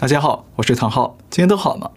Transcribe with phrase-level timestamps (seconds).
[0.00, 1.90] 大家好，我是唐浩，今天都好吗？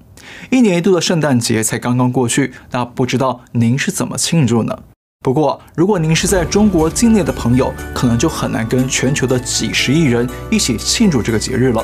[0.49, 4.77] 一年一度的圣诞节才刚刚过去，那不知道您是怎么庆祝呢？
[5.23, 11.81] 不过，如果您是在中国境内的朋友，可能就很难跟全球的几十亿人一起庆祝这个节日了。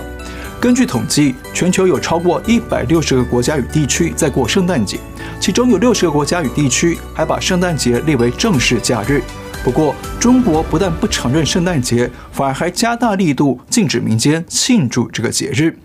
[0.59, 4.99] 根据统计，全球有超过一百六十个国家与地区在过圣诞节，
[5.39, 9.23] 其中有六十个国家与地区还把圣诞节列为正式假日。
[9.63, 15.79] 不过，中国不但不承认圣诞节，反而还加大力度禁止民间庆祝这个节日。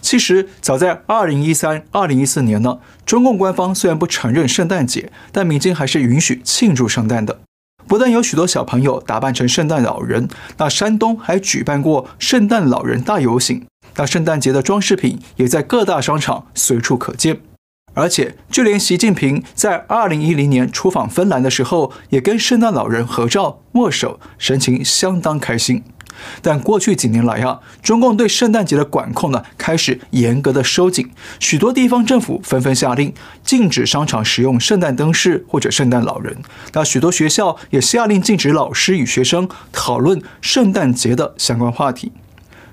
[0.00, 7.40] 其实，早在二零一三、二零一四年呢，中共官方虽然不承认圣诞节，但民间还是允许庆祝圣诞的。
[7.86, 10.28] 不但有许多小朋友打扮成圣诞老人，
[10.58, 17.40] 那山东还举办过圣诞老人大游行，那圣诞节的装饰品也在各大商场随处可见。
[17.94, 25.82] 而且，就连习近平在二零一零年出访芬兰的时候，也跟圣诞老人合照握手，神情相当开心。
[26.42, 36.36] 但过去几年来啊，中共对圣诞节的管控呢，开始严格的收紧，许多地方政府纷纷下令禁止商场使用圣诞灯饰或者圣诞老人。
[36.72, 42.12] 那许多学校也下令禁止老师与学生讨论圣诞节的相关话题，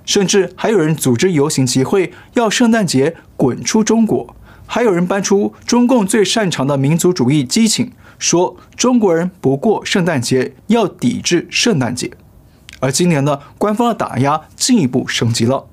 [0.06, 4.36] 甚至还有人组织游行集会，要圣诞节滚出中国。
[4.68, 12.10] 还有人搬出中共最擅长的民族主义激情，说中国人不过圣诞节，要抵制圣诞节。
[12.80, 15.68] 而今年呢，官方的打压进一步升级了。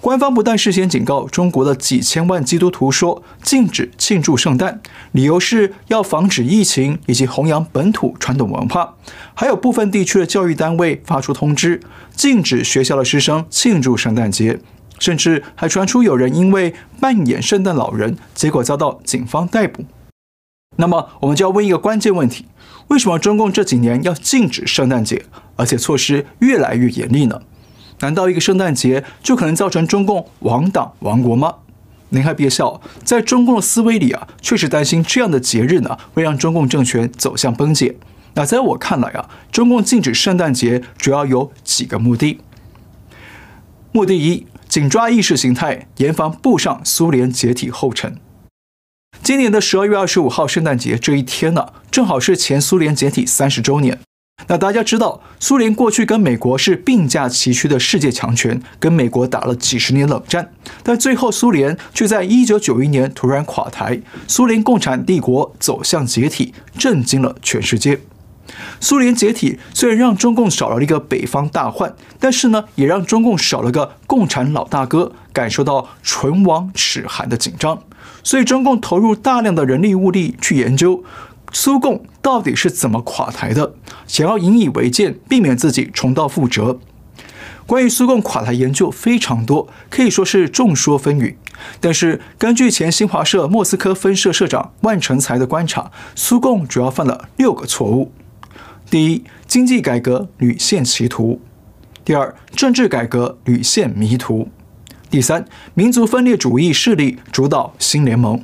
[0.00, 4.80] 官方不但事先警告中国的几千万基督徒说禁止庆祝圣诞，
[5.12, 8.94] 理由是要防止疫情以及弘扬本土传统文化。
[9.34, 11.82] 还有部分地区的教育单位发出通知，
[12.14, 14.60] 禁止学校的师生庆祝圣诞节。
[14.98, 19.84] 甚至还传出有人因为扮演圣诞老人，结果遭到警方逮捕。
[20.76, 22.46] 那么，我们就要问一个关键问题：
[22.88, 25.24] 为什么中共这几年要禁止圣诞节，
[25.60, 27.42] 而且措施越来越严厉呢？
[27.98, 31.56] 难道一个圣诞节就可能造成中共亡党亡国吗？
[32.08, 37.96] 您还别笑，在中共的思维里啊，确实担心这样的节日呢，会让中共政权走向崩解。
[38.32, 42.40] 那在我看来啊，中共禁止圣诞节主要有几个目的。
[43.92, 44.46] 目的一。
[44.70, 48.16] 紧抓意识形态，严防步上苏联解体后尘。
[49.20, 53.98] 今年的十二月二十五号圣诞节这一天呢，正好是前苏联解体三十周年。
[54.46, 60.52] 那大家知道，苏联过去跟美国是并驾齐驱的世界强权，跟美国打了几十年冷战，
[60.82, 68.00] 但最后苏联却在一九九一年突然垮台，苏联共产帝国走向解体，震惊了全世界。
[68.80, 77.78] 苏联解体虽然让中共少了一个北方大患，但是呢，也让中共少了个共产老大哥，感受到唇亡齿寒的紧张。
[78.24, 81.04] 所以中共投入大量的人力物力去研究
[81.52, 83.74] 苏共到底是怎么垮台的，
[84.06, 86.78] 想要引以为鉴，避免自己重蹈覆辙。
[87.66, 91.36] 关于苏共垮台研究非常多，可以说是众说纷纭。
[91.78, 98.12] 但是根据前新华社莫斯科分社社长万成才的观察，苏共主要犯了六个错误。
[98.90, 101.38] 第一，经济改革屡陷歧途；
[102.04, 104.48] 第二，政治改革屡陷迷途；
[105.08, 105.44] 第三，
[105.74, 108.40] 民族分裂主义势力主导新联盟；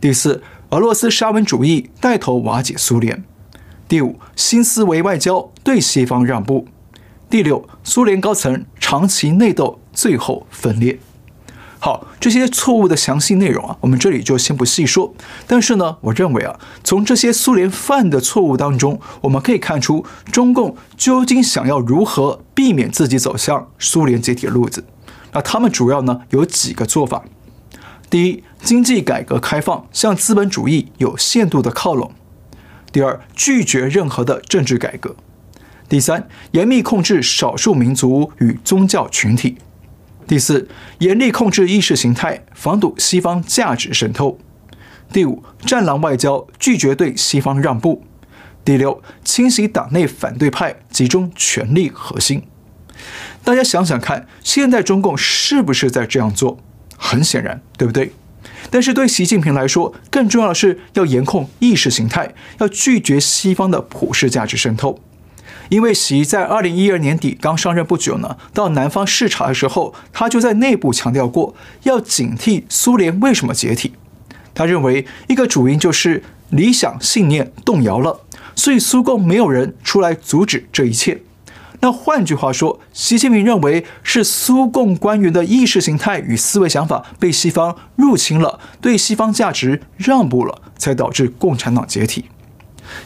[0.00, 3.18] 第四，俄罗斯沙文主义带头瓦解苏联；
[3.86, 6.64] 第五，新思维外交对西方让步；
[7.28, 10.98] 第六，苏联高层长期内斗，最后分裂。
[11.78, 15.12] 好，这些错误的详细内容啊，我们这里就先不细说。
[15.46, 24.82] 但是呢，我认为啊，从这些苏联犯的错误当中，我们可以看出中共究竟想要如何避免自己走向苏联解体路子。
[25.32, 27.22] 那他们主要呢有几个做法：
[28.12, 32.10] 第一，经济改革开放向资本主义有限度的靠拢；
[32.92, 35.12] 第二，拒绝任何的政治改革；
[35.88, 39.56] 第三，严密控制少数民族与宗教群体。
[40.26, 40.68] 第四，
[40.98, 44.38] 严厉控制意识形态，防堵西方价值渗透。
[45.10, 48.04] 第五，战狼外交，拒绝对西方让步。
[48.62, 52.42] 第六，清洗党内反对派，集中权力核心。
[53.42, 56.58] 大家想想看，现在中共是不是在这样做？
[57.02, 58.12] 很显然，对不对？
[58.70, 65.00] 但是对习近平来说，更重要的是要严控意识形态，要拒绝西方的普世价值渗透。
[65.68, 73.92] 因为习在二零一二年底刚上任不久呢，到南方视察的时候，他就在内部强调过，要警惕苏联为什么解体。
[74.54, 78.20] 他认为一个主因就是理想信念动摇了，
[78.54, 81.22] 所以苏共没有人出来阻止这一切。
[81.82, 92.26] 那换句话说，习近平认为是苏共官员的意识形态与思维想法被西方入侵了，对西方价值让步了，才导致共产党解体。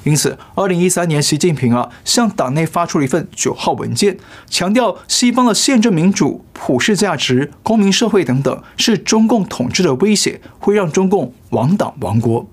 [0.05, 4.19] 因此，二零一三年，习近平啊向党内发出了一份九号文件，
[4.50, 12.46] 强调西方的宪政民主、普世价值、公民社会等等是中共统治的威胁，会让中共亡党亡国。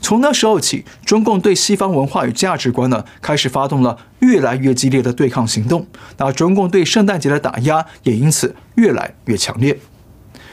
[0.00, 5.86] 从那时候起，中共对西方文化与价值观呢开始发动了越来越激烈的对抗行动，
[6.18, 9.78] 那中共对圣诞节的打压也因此越来越强烈。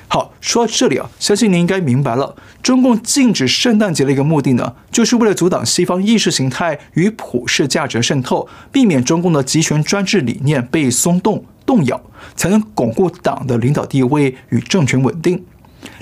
[0.07, 11.99] 好，说到这里啊，相信您应该明白了，中共禁止圣诞节的一个目的呢，就是为了阻挡西方意识形态与普世价值渗透，避免中共的集权专制理念被松动动摇，
[12.35, 15.43] 才能巩固党的领导地位与政权稳定。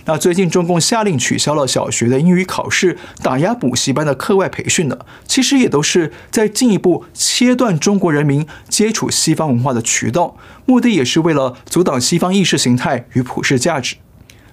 [0.06, 13.96] 那最近中共下令取消了小学的英语考试，打压补习班的课外培训呢，其实也都是在进一步切断中国人民接触西方文化的渠道，目的也是为了阻挡西方意识形态与普世价值。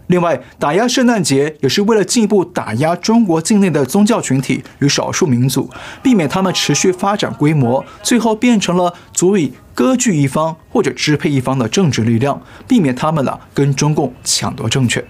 [0.09, 5.71] 另外，打压圣诞节也是为了进一步打压中国境内的宗教群体与少数民族，
[6.03, 15.05] 避免他们持续发展规模，最后变成了足以割据一方或者支配一方的政治力量，避免他们呢跟中共抢夺政权。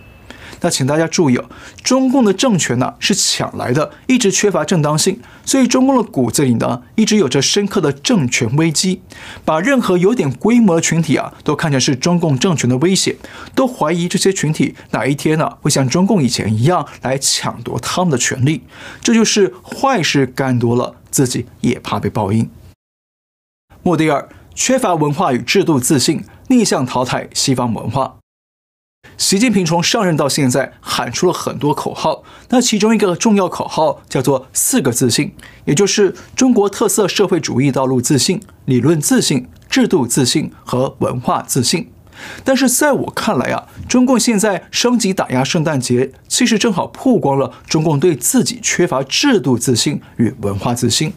[0.60, 1.44] 那请大家注意哦，
[1.82, 9.02] 中共的政权呢是抢来的，一直缺乏正当性，所以中共的骨子里呢一直有着深刻的政权危机，
[9.44, 13.16] 把任何有点规模的群体啊都看成是中共政权的威胁，
[13.54, 18.62] 都怀疑这些群体哪一天呢会像中共以前一样来抢夺他们的权利，
[19.00, 22.48] 这就是坏事干多了，自己也怕被报应。
[23.82, 28.16] 目的二，缺乏文化与制度自信，逆向淘汰西方文化。
[29.16, 35.32] 习近平从上任到现在喊出了很多口号，那其中一个重要口号叫做“四个自信”，
[35.66, 41.90] 也就是中国特色社会主义道路自信、理论自信、制度自信和文化自信。
[42.42, 51.12] 但是在我看来啊，中共现在升级打压圣诞节，其实正好曝光了中共对自己缺乏制度自信与文化自信。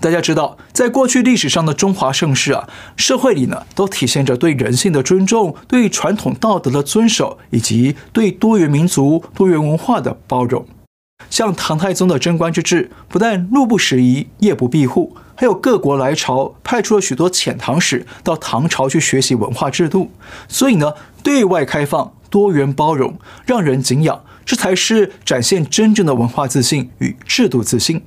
[0.00, 2.66] 大家知道，在过去历史上的中华盛世啊，
[2.96, 10.66] 社会里呢都体现着对人性的尊重、对传统道德的遵守，以及对多元民族、多元文化的包容。
[11.28, 20.10] 像唐太宗的贞观之治，不但路不拾遗、夜不闭户，还有各国来朝派出了许多遣唐使到唐朝去学习文化制度。
[20.48, 28.02] 所以呢，对外开放、多元包容，让人敬仰，这才是展现真正的文化自信与制度自信。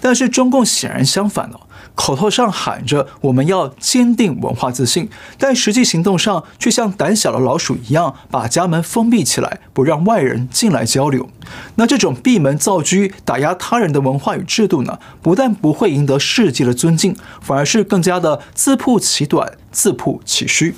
[0.00, 1.60] 但是中共显然相反了，
[1.94, 5.08] 口头上喊着我们要坚定文化自信，
[5.38, 11.28] 但实际行动上却像胆小的老鼠一样，把家门封闭起来，不让外人进来交流。
[11.76, 20.74] 那这种闭门造车、打压他人的文化与制度呢，不但不会赢得世界的尊敬，反而是更加的自曝其短、自曝其虚。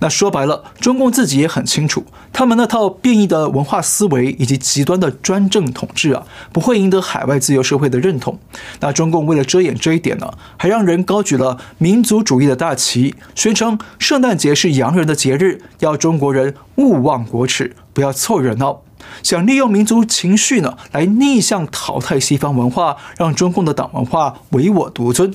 [0.00, 8.38] 那说白了，中共自己也很清楚，他们那套变异的文化思维以及极端的专政统治啊，不会赢得海外自由社会的认同。
[8.80, 18.82] 那中共为了遮掩这一点呢，还让人高举了民族主义的大旗，宣称圣诞节是洋人的节日，要中国人勿忘国耻，不要凑热闹，
[19.22, 25.34] 想利用民族情绪呢，来逆向淘汰西方文化，让中共的党文化唯我独尊。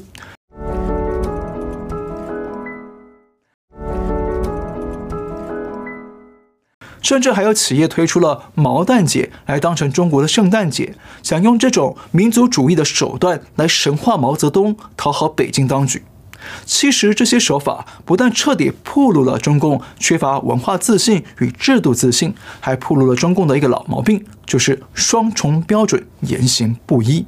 [7.10, 16.04] 甚至还有企业推出了毛蛋节来当成中国的圣诞节，想用这种民族主义的手段来神化毛泽东，讨好北京当局。
[16.66, 27.26] 其实这些手法不但彻底暴露了中共缺乏文化自信与制度自信，还暴露了中共的一个老毛病，就是双重标准、言行不一。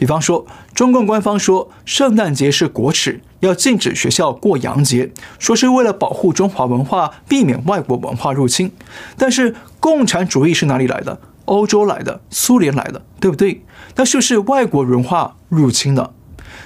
[0.00, 8.72] 比方说，中共官方说圣诞节是国耻，要禁止学校过洋节，说是为了保护中华文化，避免外国文化入侵。
[9.18, 11.20] 但是，共产主义是哪里来的？
[11.44, 13.62] 欧洲来的，苏联来的，对不对？
[13.96, 16.14] 那是不是外国文化入侵的？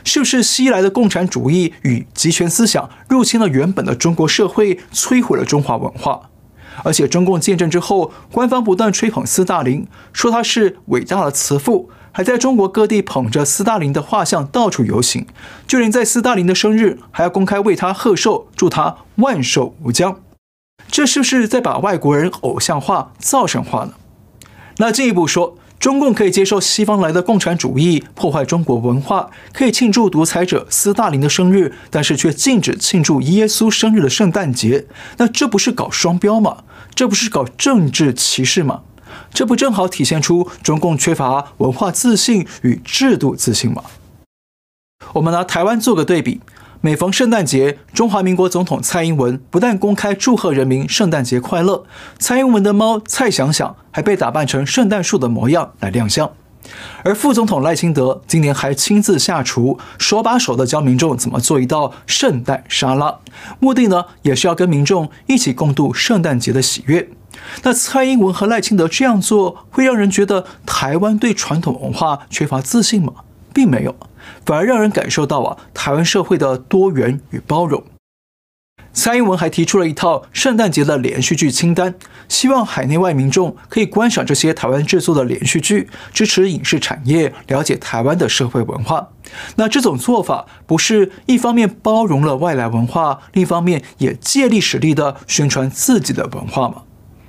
[0.05, 6.31] 是不是西来的共产主义与集权思想入侵了原本的中国社会，摧毁了中华文化？
[6.85, 11.91] 而且，中共建政之后，官方不断吹捧斯大林，说他是伟大的慈父。
[12.17, 15.27] 还在中国各地捧着斯大林的画像到处游行，
[15.67, 20.21] 就连在斯大林的生日还要公开为他贺寿，祝他万寿无疆。
[20.89, 23.95] 这是不是在把外国人偶像化、造神化呢？
[24.77, 36.59] 那进一步说，中共可以接受西方来的共产主义破坏中国文化，可以庆祝独裁者斯大林的生日，但是却禁止庆祝耶稣生日的圣诞节，那这不是搞双标吗？
[36.95, 38.83] 这不是搞政治歧视吗？
[39.33, 43.83] 这不正好体现出中共缺乏文化自信与制度自信吗？
[45.15, 46.41] 我们拿台湾做个对比，
[46.81, 51.85] 每逢圣诞节，中华民国总统蔡英文不但公开祝贺人民圣诞节快乐，
[52.19, 56.31] 蔡英文的猫蔡想想还被打扮成圣诞树的模样来亮相。
[57.03, 63.19] 而副总统赖清德今年还亲自下厨，手把手的教民众怎么做一道圣诞沙拉，
[63.61, 67.11] 目的呢也是要跟民众一起共度圣诞节的喜悦。
[67.63, 73.13] 那蔡英文和赖清德这样做，会让人觉得台湾对传统文化缺乏自信吗？
[73.53, 73.95] 并没有，
[74.45, 77.85] 反而让人感受到啊，台湾社会的多元与包容。
[78.93, 81.97] 蔡英文还提出了一套圣诞节的连续剧清单，
[82.29, 89.09] 希望海内外民众可以观赏这些台湾制作的连续剧，支持影视产业，了解台湾的社会文化。
[89.57, 96.83] 那这种做法不是一方面包容了外来文化，另一方面也借力使力的宣传自己的文化吗？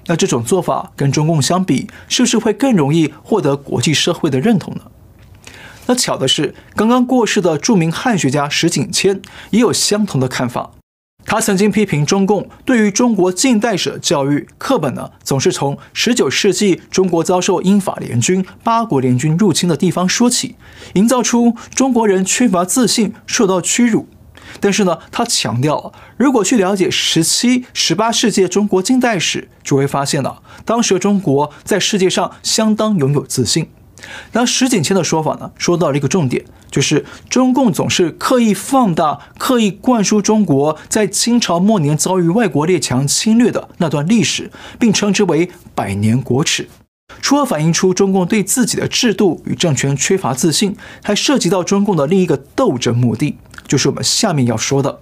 [0.08, 4.82] 那这种做法跟中共相比，是不是会更容易获得国际社会的认同呢？
[5.88, 9.22] 那巧的是，刚刚过世的著名汉学家石景谦
[9.52, 10.72] 也有相同的看法。
[11.28, 20.56] 他曾经批评中共对于中国近代史的教育课本呢，总是从十九世纪中国遭受英法联军、八国联军入侵的地方说起，
[20.94, 24.08] 营造出中国人缺乏自信、受到屈辱。
[24.60, 33.70] 但是呢，他强调了，如果去了解十七、十八世纪中国近代史，就会发现了当时的中国在世界上相当拥有自信。
[34.34, 46.68] 那石景谦的说法呢，说到了一个重点，就是中共总是刻意放大、刻意灌输中国在清朝末年遭遇外国列强侵略的那段历史，并称之为“百年国耻”。
[47.22, 55.00] 除了反映出中共对自己的制度与政权缺乏自信，还涉及到中共的另一个斗争目的，就是我们下面要说的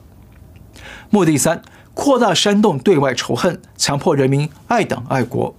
[1.09, 1.61] 目的三：
[1.93, 5.55] 扩大煽动对外仇恨，强迫人民爱党爱国。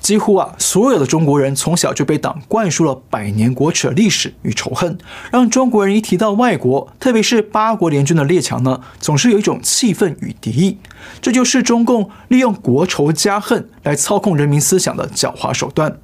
[0.00, 4.98] 几乎啊，所有的中国人从小就被党灌输了百年国耻的历史与仇恨，
[5.30, 10.78] 让中国人一提到外国，特别是八国联军的列强呢，总是有一种气愤与敌意。
[11.20, 15.98] 这就是中共利用国仇家恨来操控人民思想的狡猾手段。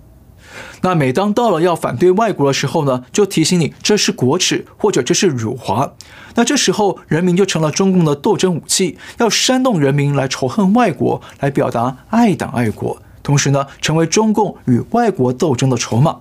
[0.82, 5.94] 那每当到了要反对外国的时候呢，就提醒你这是国耻或者这是辱华。
[6.34, 13.02] 那这时候人民就成了中共的斗争武器，要煽动人民来仇恨外国，来表达爱党爱国。
[13.26, 16.18] 同时呢，成为中共与外国斗争的筹码。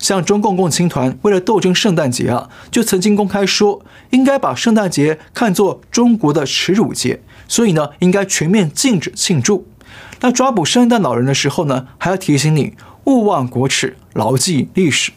[0.00, 3.80] 像中共共青团为了斗争圣诞节啊，就曾经公开说，
[4.10, 9.68] 应该把圣诞节看作中国的耻辱节，所以呢，应该全面禁止庆祝。
[10.20, 15.12] 那抓捕圣诞老人的时候呢，还要提醒你勿忘国耻，牢记历史。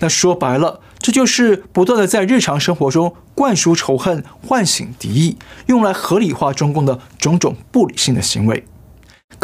[0.00, 5.36] 那说白了，这就是不断的在日常生活中灌输仇恨、唤醒敌意，
[5.66, 8.64] 用来合理化中共的种种不理性的行为。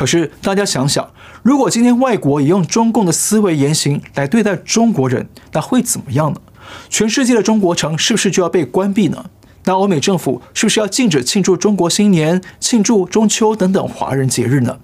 [0.02, 1.12] 可是大家想想，
[1.44, 6.40] 如果今天外国也用中共的思维言行来对待中国人，那会怎么样呢？
[6.88, 9.26] 全世界的中国城是不是就要被关闭呢？
[9.64, 14.78] 那欧美政府是不是要禁止庆祝中国新年、庆祝中秋等等华人节日呢？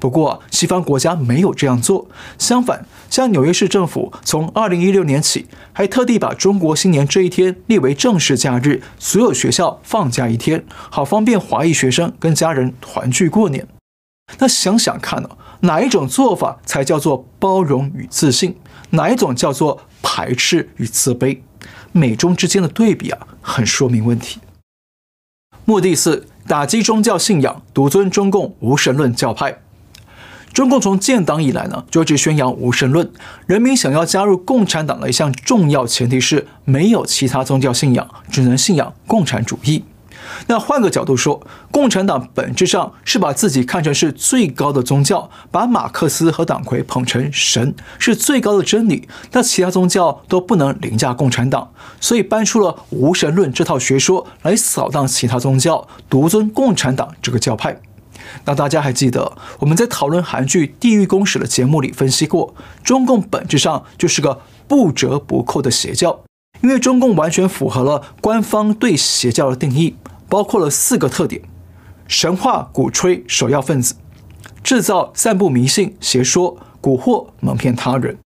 [0.00, 13.66] 不过西方国家没有这样做，相反，像纽约市政府从二零一六年起，还特地把中国新年这一天列为正式假日，所有学校放假一天，好方便华裔学生跟家人团聚过年。
[14.38, 15.28] 那想想看呢，
[15.60, 18.56] 哪一种做法才叫做包容与自信？
[18.90, 21.38] 哪一种叫做排斥与自卑？
[21.92, 24.38] 美中之间的对比啊，很说明问题。
[25.64, 29.60] 目的四：打击宗教信仰，独尊中共无神论教派。
[30.52, 33.10] 中共从建党以来呢，就一直宣扬无神论。
[33.46, 39.84] 人民想要加入共产党的一项重要前提是没有其他宗教信仰，只能信仰共产主义。
[40.46, 49.08] 那换个角度说，共产党本质上是把自己看成是最高的宗教，把马克思和党魁捧成神，是最高的真理。
[49.32, 51.70] 那其他宗教都不能凌驾共产党，
[52.00, 57.80] 所以搬出了无神论这套学说来扫荡其他宗教，独尊共产党这个教派。
[58.44, 62.54] 那大家还记得我们在讨论韩剧《地狱公使》的节目里分析过，
[62.84, 66.20] 中共本质上就是个不折不扣的邪教，
[66.60, 69.96] 因为中共完全符合了官方对邪教的定义。
[70.28, 71.42] 包括了四个特点：
[72.06, 73.94] 神话、鼓吹首要分子，
[74.62, 78.18] 制造、散布迷信、邪说、蛊惑、蒙骗他人，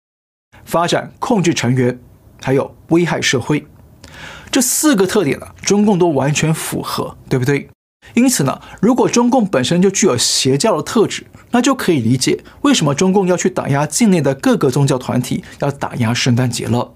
[0.64, 2.00] 发展、控制成员，
[2.40, 3.66] 还有危害社会。
[4.50, 7.68] 这四个特点呢，中共都完全符合，对不对？
[8.14, 16.92] 因此呢，如果中共本身就具有邪教的特质，那就可以理解为什么中共要去打压境内的各个宗教团体，要打压圣诞节了。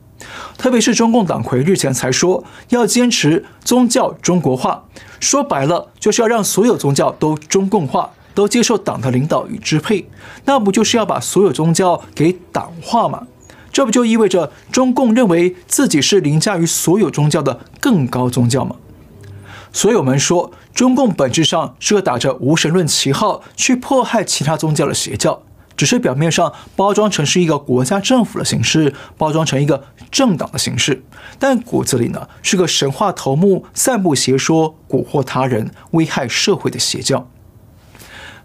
[0.56, 4.84] 特别是中共党魁日前才说要坚持宗教中国化，
[5.20, 10.08] 说白了就是要让所有宗教都中共化，都接受党的领导与支配，
[10.44, 13.26] 那不就是要把所有宗教给党化吗？
[13.72, 18.76] 这不就意味着中共认为自己是凌驾于所有宗教的更高宗教吗？
[19.72, 25.42] 所以我们说，中共本质上是个打着无神论旗号去迫害其他宗教的邪教。
[25.76, 31.02] 只是表面上包装成是一个国家政府的形式，包装成一个政党的形式，
[31.38, 37.28] 但骨子里呢是个神话头目、散布邪说、蛊惑他人、危害社会的邪教。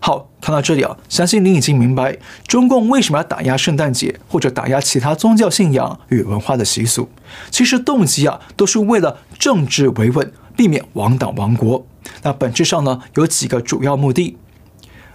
[0.02, 2.18] 好，看到这里啊，相信您已经明白
[2.48, 7.10] 中共为什么要打压圣诞节或者打压其他宗教信仰与文化的习俗。
[7.52, 11.86] 其实动机啊，都是为了政治维稳，避免亡党亡国。
[12.24, 14.38] 那本质上呢，有几个主要目的。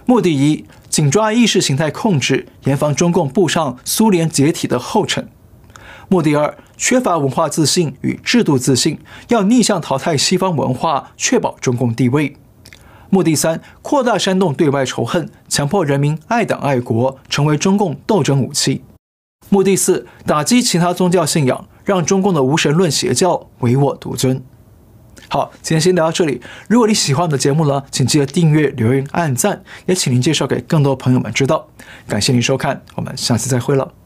[0.05, 0.63] 目的一，
[0.95, 5.27] 紧抓意识形态控制，严防中共步上苏联解体的后尘。
[6.07, 8.97] 目的二，缺乏文化自信与制度自信，
[9.27, 12.37] 要逆向淘汰西方文化，确保中共地位。
[13.09, 18.81] 目的三，扩大煽动对外仇恨，强迫人民爱党爱国，成为中共斗争武器。
[19.49, 24.41] 目的四，打击其他宗教信仰，让中共的无神论邪教唯我独尊。
[25.29, 26.41] 好，今天先聊到这里。
[26.67, 31.67] 如果你喜欢我们的节目呢，请记得订阅、留言、按赞，也请您介绍给更多朋友们知道。
[32.07, 34.04] 感谢您收看，我们下次再会了。